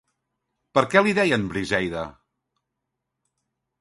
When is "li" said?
1.07-1.13